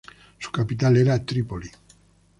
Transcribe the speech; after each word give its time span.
Su 0.39 0.49
capital 0.51 0.97
era 0.97 1.23
Tripoli. 1.23 1.69